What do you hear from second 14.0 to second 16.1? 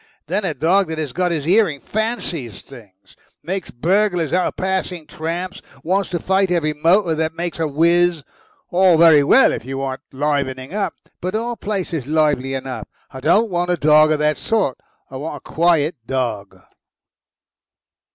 of that sort. I want a quiet